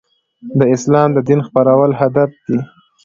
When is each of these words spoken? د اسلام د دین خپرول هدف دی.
د 0.59 0.61
اسلام 0.75 1.09
د 1.13 1.17
دین 1.27 1.39
خپرول 1.47 1.91
هدف 2.01 2.29
دی. 2.47 2.59